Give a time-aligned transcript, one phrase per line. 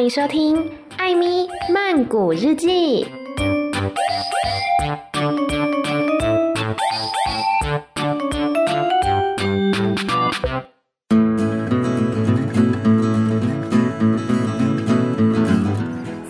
[0.00, 0.56] 欢迎收听
[0.96, 3.04] 《艾咪曼谷日记》。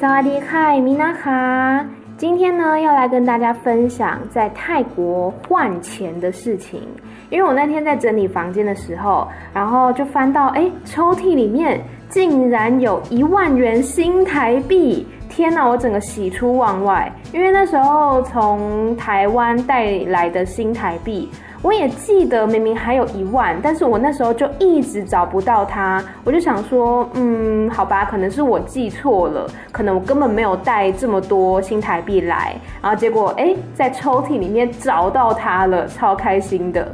[0.01, 1.87] 萨瓦迪卡，米娜哈。
[2.17, 6.83] 今天呢，要来跟大家分享在泰国换钱的事情。
[7.31, 15.07] 因为我那天在整理房间的时候，然后就翻到，哎，抽屉里面竟然有一万元新台币！
[15.29, 21.31] 天哪，我整个喜出望外，因为那时候从台湾带来的新台币。
[21.63, 36.91] 我也记得明明还有一万，但是我那时候就一直找不到它，我就想说，嗯，好吧，可能是我记错了，可能我根本没有带这么多新台币来，然后结果哎，在抽屉里面找到它了，超开心的。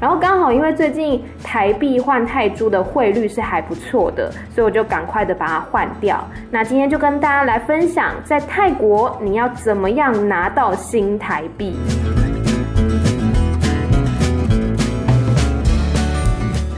[0.00, 6.26] 然后刚好因为最近台币换泰铢的汇率是还不错的，所以我就赶快的把它换掉。
[6.50, 11.76] 那今天就跟大家来分享，在泰国你要怎么样拿到新台币。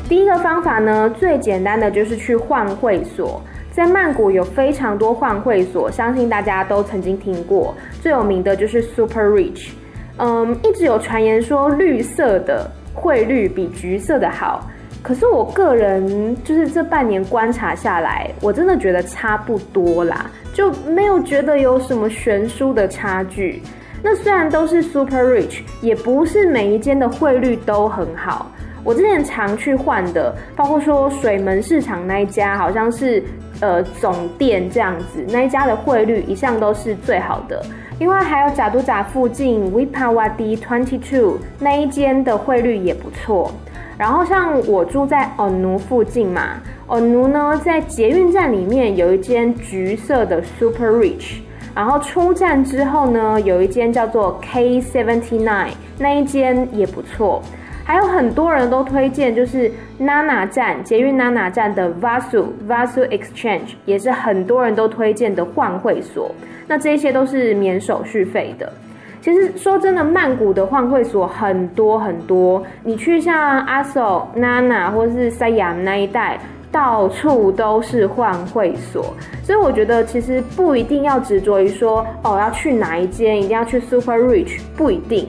[0.09, 3.41] 第一个方法呢，最简单的就是去换汇所。
[3.71, 7.73] 在曼谷有非常多换汇所，相信大家都曾经听过。
[8.03, 9.71] 最有名的就是 Super Rich，
[10.19, 14.69] 嗯，一直有传言说绿色的汇率比橘色的好。
[15.03, 23.61] 可是我个人就是这半年观察下来，我真的觉得差不多啦，就没有觉得有什么悬殊的差距。
[24.01, 28.51] 那虽然都是 Super Rich，也不是每一间的汇率都很好。
[28.85, 33.23] 我之前常去换的，包括说水门市场那一家，好像是
[33.61, 37.65] 呃总店这样子，那一家的汇率一向都是最好的。
[38.03, 43.53] 另外还有贾都贾附近 Vipawadi Twenty Two 那一间的汇率也不错。
[43.97, 51.43] 然后像我住在欧奴附近嘛，欧奴呢在捷运站里面有一间橘色的 Super Rich，
[51.77, 57.41] 然后出站之后呢有一间叫做 K Seventy Nine，那一间也不错。
[57.85, 59.71] 还有很多人都推荐，就是
[60.01, 66.35] Nana 站捷运 Nana 站的 Vasu Vasu Exchange，也是很多人都推荐的换汇所。
[66.69, 68.73] 那这些都是免手续费的。
[69.21, 79.15] 其实说真的，曼谷的换汇所很多很多，你去像阿索、Nana 或是 Siam 那一带，到处都是换会所。
[79.43, 85.29] 所以我觉得其实不一定要执着于说哦要去哪一间，一定要去 Super Rich，不一定。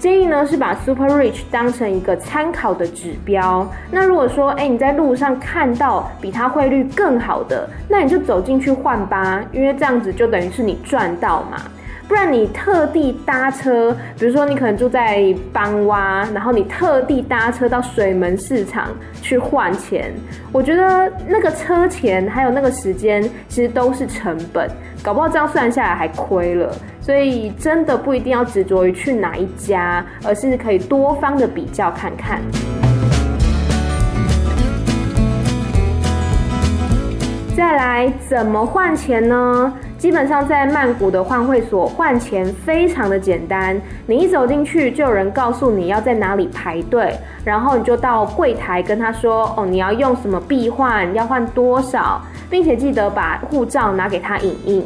[0.00, 3.70] 建议呢是把 Super Rich 当成一个参考的指标。
[3.90, 11.58] 那如果说，哎，你在路上看到比它汇率更好的，那你就走进去换吧，因为这样子就等于是你赚到嘛。
[12.10, 18.88] 不然你特地搭车，比如说你可能住在邦洼，然后你特地搭车到水门市场
[19.22, 20.12] 去换钱，
[20.50, 24.68] 我觉得那个车钱还有那个时间，其实都是成本。
[25.04, 32.40] 搞不好这样算下来还亏了，所以真的不一定要执着于去哪一家，而是可以多方的比较看看。
[37.56, 39.72] 再来，怎么换钱呢？
[40.00, 52.18] 基本上在曼谷的换汇所换钱非常的简单，你一走进去就有人告诉你要在哪里排队，然后你就到柜台跟他说，哦，你要用什么币换，要换多少，
[52.48, 54.82] 并且记得把护照拿给他影印。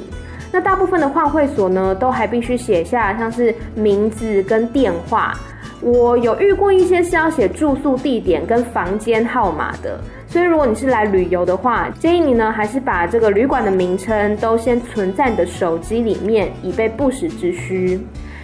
[0.50, 5.32] 那大部分的换汇所呢，都还必须写下像是名字跟电话。
[5.80, 10.00] 我有遇过一些是要写住宿地点跟房间号码的。
[10.34, 18.00] 所以，如果你是来旅游的话，建议你呢还是把这个旅馆的名称都先存在你的手机里面，以备不时之需。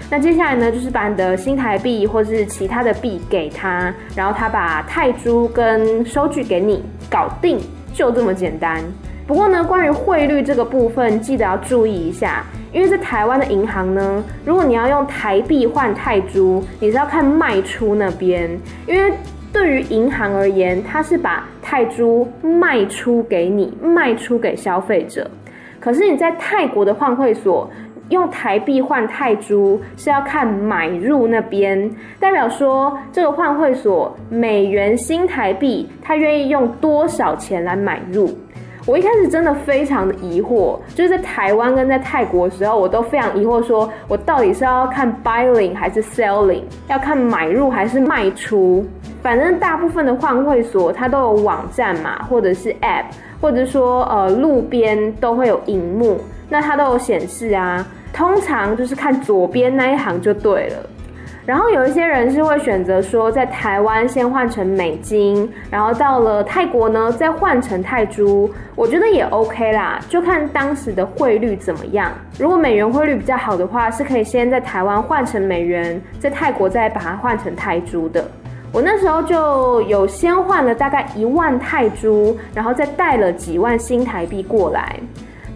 [0.09, 6.81] 那接下来呢，就是把你的新台币或是其他的币给他，然后他把泰铢跟收据给你，
[7.11, 7.59] 搞定，
[7.93, 8.81] 就这么简单。
[9.27, 18.49] 不过呢，关于汇率这个部分，记得要注意一下，因为在台湾的银行呢，如果你要用台币换泰铢，你是要看卖出那边，
[18.87, 19.13] 因为。
[19.53, 25.29] 对于银行而言，它是把泰铢卖出给你，卖出给消费者。
[25.81, 27.69] 可是你在泰国的换汇所
[28.11, 38.29] 用台币换泰铢，是要看买入那边，代表说这个换汇所美元新台币，他愿意用多少钱来买入。
[38.87, 48.85] 我一开始真的非常的疑惑，就是在台湾跟在泰国的时候，我都非常疑惑，说我到底是要看 buying 还是 selling，要看买入还是卖出。
[49.23, 53.05] 反正大部分的换汇所它都有网站嘛，或者是 app，
[53.41, 56.19] 或者说呃路边都会有荧幕，
[56.49, 57.87] 那它都有显示啊。
[58.13, 60.77] 通常就是看左边那一行就对了。
[61.51, 68.49] 然后有一些人是会选择说，在台湾先换成美金，然后到了泰国呢再换成泰铢。
[68.77, 72.13] 我觉得也 OK 啦，就看当时的汇率怎么样。
[72.39, 78.25] 如果美元汇率比较好的话，是可以先在台湾换成美元，在泰国再把它换成泰铢的。
[78.73, 85.01] 我那时候就有先换了大概一万泰铢，然后再带了几万新台币过来。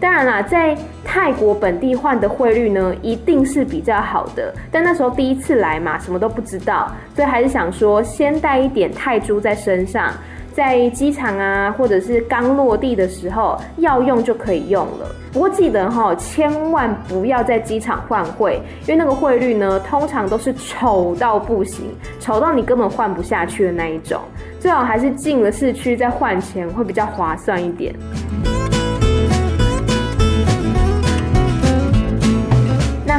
[0.05, 4.53] 当然啦，在泰国本地换的汇率呢，一定是比较好的。
[4.71, 10.13] 但那时候第一次来嘛，什么都不知道，所以还是想说先带一点泰铢在身上，
[10.53, 15.07] 在机场啊，或者是刚落地的时候要用就可以用了。
[15.33, 21.85] 不过记得哈，千万不要在机场换汇，因为那个汇率呢，通常都是丑到不行，
[22.19, 24.21] 丑到你根本换不下去的那一种。
[24.59, 27.91] 最好还是进了市区再换钱，会比较划算一点。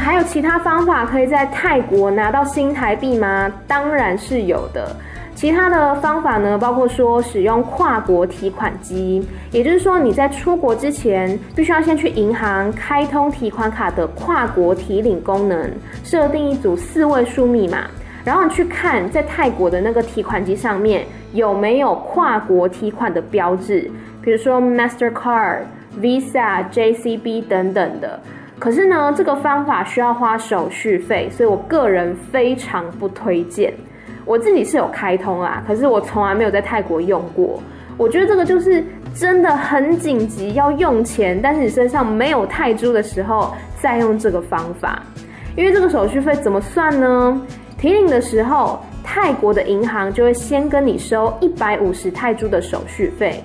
[0.06, 3.52] 还有其他方法可以在泰国拿到新台币吗？
[3.66, 4.94] 当然是有的。
[5.34, 15.68] 其他的方法呢，包括说使用跨国提款机，也就是说你在出国之前，必须要先去银行开通提款卡的跨国提领功能，
[16.04, 17.90] 设定一组四位数密码，
[18.24, 23.90] 然后你去看在泰国的那个提款机上面有没有跨国提款的标志，
[24.22, 25.62] 比如说 Mastercard、
[26.00, 28.20] Visa、JCB 等等的。
[28.58, 33.72] 可是呢，这个方法需要花手续费，所以我个人非常不推荐。
[34.24, 37.62] 我自己是有开通啊，可是我从来没有在泰国用过。
[37.96, 38.82] 我觉得这个就是
[39.14, 45.02] 真的很紧急要用钱，但是你身上没有泰铢的时候，再用这个方法。
[45.54, 47.40] 因为这个手续费怎么算呢？
[47.78, 53.42] 提领的时候，泰国的银行就会先跟你收一百五十泰铢的手续费。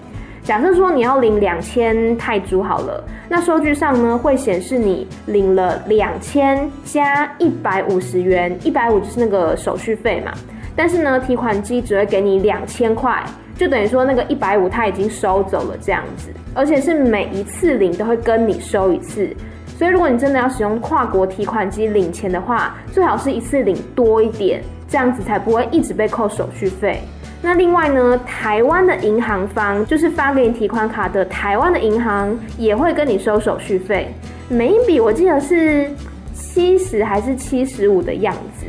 [0.51, 10.33] 假设说你要领两千泰铢好了，那收据上呢会显示你领了两千加一百五十元，一百五就是那个手续费嘛。
[10.75, 13.23] 但是呢，提款机只会给你两千块，
[13.55, 19.33] 就等于说那个一百五他已经收走了这样子，而且是每一次领都会跟你收一次。
[19.77, 26.99] 所以如果你真的要使用跨国提款机领钱的话，最好是一次领多一点，这样子才不会一直被扣手续费。
[27.43, 34.13] 那另外呢，台湾的银行方就是发给你提款卡的台湾的银行也会跟你收手续费，
[34.47, 35.89] 每一笔我记得是
[36.35, 38.67] 七十还是七十五的样子。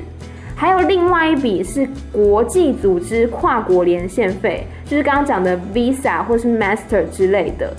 [0.56, 7.74] 还有另外一笔是国际组织跨国连线费，就是刚刚讲的 Visa 或是 Master 之类的。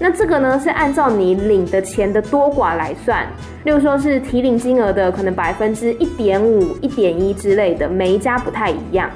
[0.00, 3.26] 那这个呢是按照你领的钱的多寡来算，
[3.64, 9.08] 例如说是提领金额的可能百分之一点五、一点一之类的，每一家不太一样。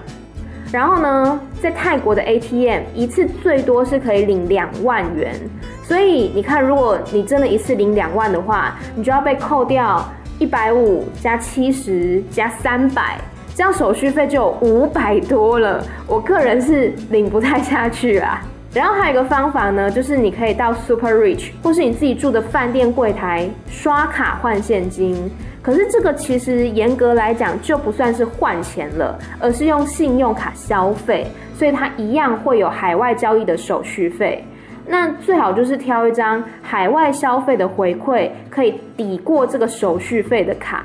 [0.72, 5.34] 然后呢，在泰国的 ATM 一次最多是可以领两万元，
[5.82, 10.02] 所以你看，如果你真的一次领两万的话，你就要被扣掉
[10.38, 13.18] 一百五加七十加三百，
[13.54, 15.84] 这样手续费就有五百多了。
[16.06, 18.42] 我个人是领不太下去啊。
[18.72, 25.30] 然后还有一个方法呢，就是你可以到 Super Rich 或是你自己住的饭店柜台刷卡换现金。
[25.62, 31.24] 可是这个其实严格来讲就不算是换钱了，而是用信用卡消费，
[31.56, 34.44] 所以它一样会有海外交易的手续费。
[34.84, 40.84] 那最好就是挑一张海外消费的回馈可以抵过这个手续费的卡。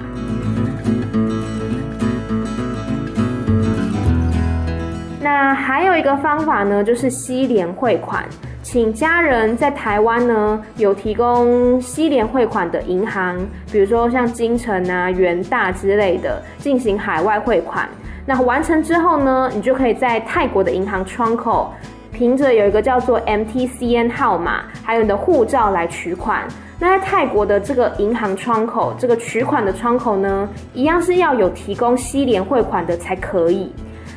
[5.20, 8.24] 那还有一个方法呢，就是西联汇款。
[8.70, 13.40] 请家人在台湾呢有提供西联汇款的银行，
[13.72, 17.88] 比如说像金城啊、元大之类的，进行海外汇款。
[18.26, 21.72] 那完成之后呢，你就可以在泰国的银行窗口，
[22.12, 26.44] 凭着有一个叫做 MTCN 号码，还有你的护照来取款。
[26.78, 33.72] 那在泰国的这个银行窗口，这个取款的窗口呢，一样是要有提供西联汇款的才可以。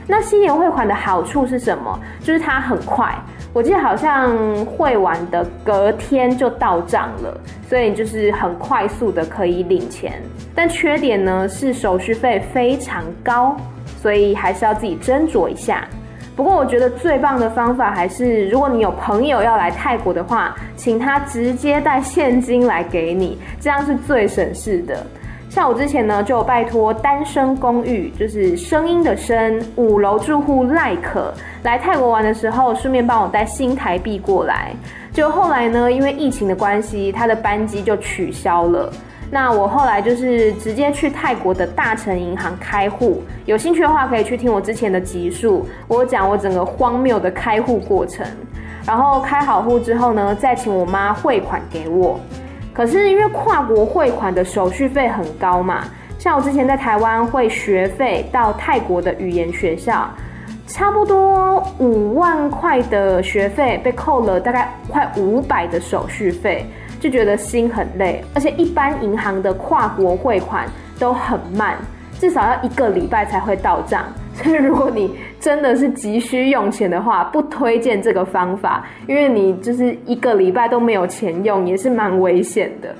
[0.08, 1.96] 那西联汇款的好处是什么？
[2.18, 3.14] 就是它很快。
[3.52, 7.36] 我记得好像汇完的隔天就到账了，
[7.68, 10.22] 所以就是很快速的可以领钱。
[10.54, 13.56] 但缺点呢是手续费非常高，
[14.00, 15.84] 所以还是要自己斟酌一下。
[16.36, 25.04] 不过我觉得最棒的方法还是，如果你有朋友要来泰国的话，请他直接带现金来给你，这样是最省事的。
[25.50, 34.72] 像我之前呢，就拜托单身公寓，就是声音的声，五楼住户赖可来泰国玩的时候，顺便帮我带新台币过来。
[35.12, 38.92] 就后来呢，因为疫情的关系，他的班机就取消了。
[39.28, 43.20] 那我后来就是直接去泰国的大成银行开户。
[43.44, 48.24] 有兴趣的话，可以去听我之前的集数，我讲我整个荒谬的开户过程。
[48.86, 52.20] 然后开好户之后呢，再请我妈汇款给我。
[52.72, 55.84] 可是因为跨国汇款的手续费很高嘛，
[56.18, 60.08] 像我之前在台湾汇学费到泰国的语言学校，
[60.66, 66.64] 差不多五万块的学费被扣了大概快五百的手续费，
[67.00, 68.24] 就觉得心很累。
[68.34, 71.76] 而且一般银行的跨国汇款都很慢，
[72.20, 74.04] 至少要一个礼拜才会到账。
[74.34, 75.10] 所以如果你
[75.40, 82.94] 真的是急需用钱的话，不推荐这个方法，因为你就是一个礼拜都没有钱用，也是蛮危险的。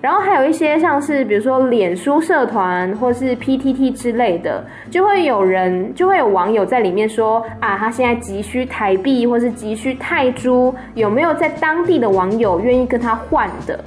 [0.00, 13.78] 然后还有一些像是比如说脸书社团或是 PTT 之类的，就会有人就会有网友在里面说啊，他现在急需台币或是急需泰铢，有没有在当地的网友愿意跟他换的？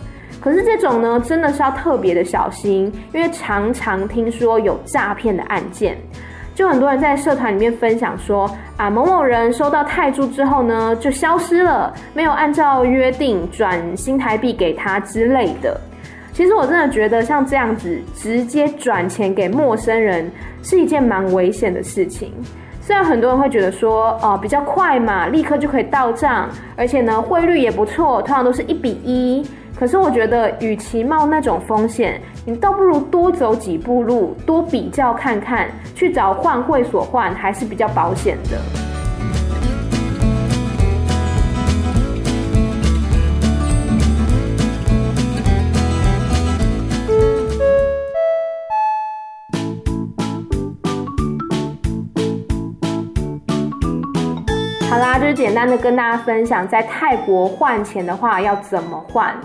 [0.46, 5.98] 可是这种呢，真的是要特别的小心，因为常常听说有诈骗的案件，
[6.54, 8.48] 就很多人在社团里面分享说
[8.78, 15.82] 啊，某某人收到泰铢之后呢，就消失了，没有按照约定转新台币给他之类的。
[16.32, 22.32] 其实我真的觉得像这样子直接转钱给陌生人是一件蛮危险的事情。
[22.82, 29.44] 虽然很多人会觉得说，哦，比较快嘛，立刻就可以到账，而且呢，汇率也不错，通常都是一比一。
[29.78, 38.58] 可是我觉得，与其冒那种风险，你倒不如多走几步路，多比较看看，去找换会所换，还是比较保险的。
[54.90, 59.36] 好啦，就是简单的跟大家分享，在泰国换钱的话要怎么换。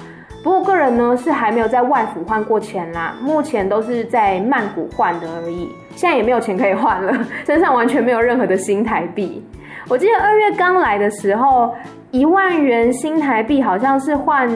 [0.42, 5.68] 不过个人呢是还没有在外府换过钱啦，目前都是在曼谷换的而已。
[5.94, 7.12] 现在也没有钱可以换了，
[7.44, 9.44] 身上完全没有任何的新台币。
[9.88, 11.74] 我记得二月刚来的时候，
[12.10, 14.48] 一万元新台币好像是换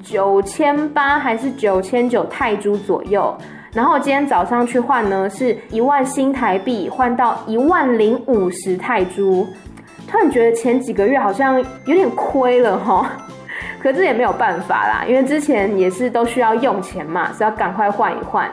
[0.00, 3.36] 九千八还是九千九泰铢左右。
[3.74, 9.46] 然后我今天早上去换呢，是一万新台币换到一万零五十泰铢。
[10.08, 13.10] 突然觉得前几个月好像有点亏了哈，
[13.86, 18.50] 可是也没有办法啦，因为之前也是都需要用钱嘛，所以要赶快换一换。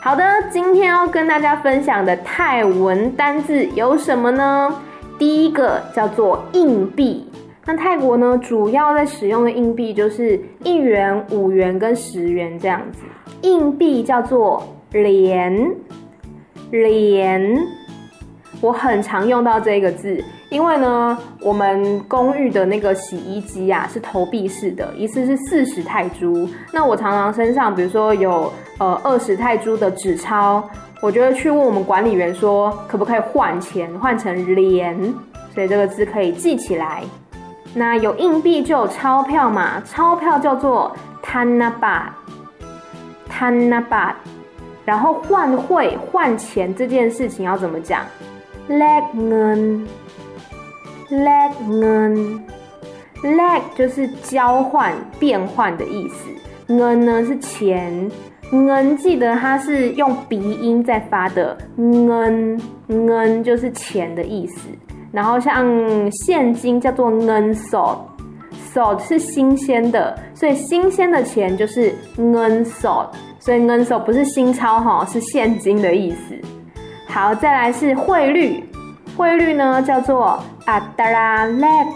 [0.00, 4.74] 好的，今天要跟大家分享的泰文单字有什么呢？
[5.18, 7.30] 第一个叫做硬币，
[7.66, 13.02] 那泰国呢主要在使用的硬币就是一元、五元跟十元这样子。
[13.42, 15.70] 硬币叫做连
[16.70, 17.58] 连，
[18.62, 20.24] 我很常用到这个字。
[20.48, 26.48] 因为呢，我们公寓的那个洗衣机啊是投币式的，一次是四十泰铢。
[26.72, 30.62] 那我常常身上，比如说有呃二十泰铢的纸钞，
[31.00, 34.94] 我就会去问我们管理员说，可不可以换钱，换成连，
[35.54, 37.02] 所以这个字可以记起来。
[37.74, 42.10] 那有硬币就有钞票嘛，钞票叫做 tanabat
[43.30, 44.12] tanabat，。
[44.84, 48.02] 然后换汇换钱这件事情要怎么讲
[48.72, 49.86] ？Leg n
[51.10, 51.52] Leg
[53.22, 56.30] n，leg 就是交换变换的意思
[56.68, 58.10] ，n 呢是钱
[58.50, 64.70] ，n 记得它是用鼻音在发的，n，n 就是钱的意思。
[65.12, 65.66] 然后像
[66.10, 76.34] 现金叫做 n sot，sot 是新鲜的，所以新鲜的钱就是 n sot，所以 n sot 不是新钞哈，是现金的意思。
[77.12, 78.64] 好，再来是汇率。
[79.14, 81.86] 汇率呢叫做 Atara Leg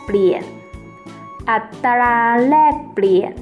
[1.46, 3.32] Blian，Atara Leg Blian，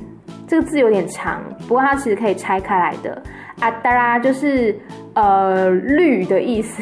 [0.47, 3.21] 这个字有点长，不过它其实可以拆开来的。
[3.61, 4.78] Atara 就是
[5.14, 6.81] 呃绿的意思，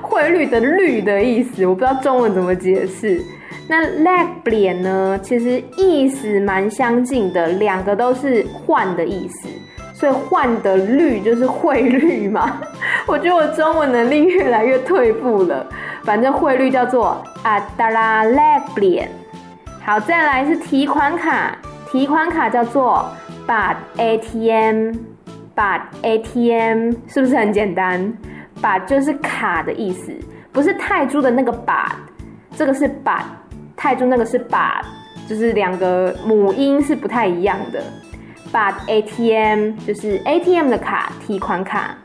[0.00, 3.22] 汇率的绿的意思，我不知道中文怎么解释。
[3.68, 9.46] 那 leg 脸呢，其实意思蛮相近的，两个都是换的意思。
[9.92, 12.60] 所以换的率就是汇率嘛，
[13.06, 15.66] 我觉得我中文能力越来越退步了。
[16.02, 18.40] 反正汇率叫做啊哒啦叻
[18.76, 19.08] 脸。
[19.84, 21.56] 好，再来是提款卡，
[21.90, 23.08] 提款卡叫做
[23.46, 28.12] Baht ATM，Baht ATM 是不是很简单
[28.60, 30.12] ？Baht 就是卡的意思，
[30.52, 31.92] 不是泰铢的那个 Baht，
[32.56, 33.24] 这个是 Baht，
[33.76, 34.82] 泰铢那个是 Baht，
[35.28, 37.82] 就是两个母音是不太一样的。
[38.52, 41.96] Baht ATM 就是 ATM 的卡，提款卡。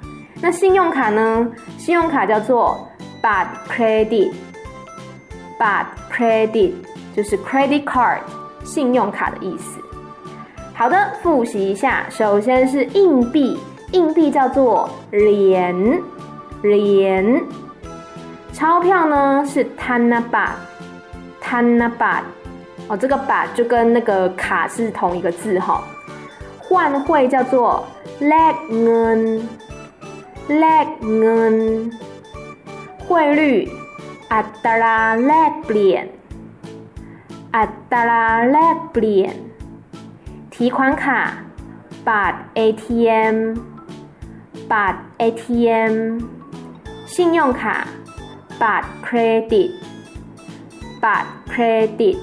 [0.42, 1.46] 那信用卡呢？
[1.78, 2.90] 信用卡叫做
[3.22, 6.74] bad credit，bad Credit
[7.16, 8.22] 就是 credit card，
[8.64, 9.80] 信用卡的意思。
[10.74, 12.06] 好的，复习一下。
[12.10, 13.60] 首先是硬币，
[13.92, 16.02] 硬币叫做连
[16.64, 17.44] 连。
[18.52, 22.24] 钞票呢是 tanabat，tanabat，。
[22.88, 25.84] 哦，这个 bat 就跟那个卡是同一个字哈。
[26.58, 27.86] 换汇叫做
[28.20, 29.48] leg n
[30.59, 30.87] แลก
[31.17, 31.57] เงิน
[33.05, 33.07] 汇
[33.39, 33.41] 率
[34.33, 36.05] อัตราแลกเปลี่ยน
[37.57, 39.35] อัตราแลกเปลี่ยน
[40.53, 41.05] 提款卡
[42.09, 43.37] บัตร ATM
[44.73, 45.95] บัตร ATM
[47.13, 47.63] 信用卡
[48.63, 49.19] บัตรเคร
[49.53, 49.71] ดิต
[51.05, 51.63] บัตรเคร
[52.01, 52.17] ดิต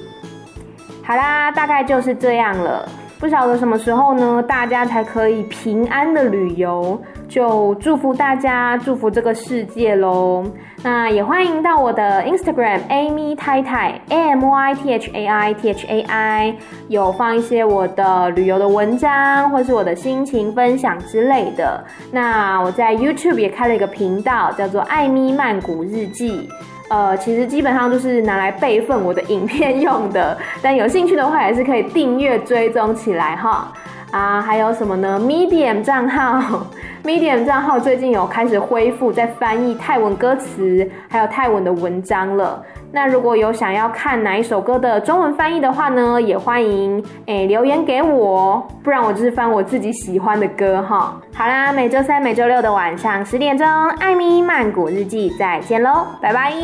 [1.05, 2.87] 好啦，大概就是这样了。
[3.19, 6.97] 不晓得什么时候呢，大家才可以平安的旅游，
[7.38, 10.44] 就祝福大家，祝福这个世界喽。
[10.82, 16.56] 那也欢迎到我的 Instagram Amy 太太 A M Y T H A I T H A I，
[16.88, 21.80] 有放一些我的旅游的文章，或是我的心情分享之类的。
[22.10, 26.48] 那我在 YouTube 也开了一个频道，叫做艾咪曼谷日记。
[26.90, 33.72] 呃，其实基本上就是拿来备份我的影片用的，但有兴趣的话，也是可以订阅追踪起来哈。
[34.10, 36.66] 啊，还有什么呢？Medium 账号，
[37.04, 42.62] Medium 账号最近有开始恢复，在翻译泰文歌词，还有泰文的文章了。
[42.90, 51.20] 那如果有想要看哪一首歌的中文翻译的话呢，也欢迎诶、留言给我，不然我就是翻我自己喜欢的歌哈。
[51.34, 53.66] 好啦，每周三、每周六的晚上十点钟，
[53.98, 56.54] 艾咪曼谷日记再见喽，拜拜。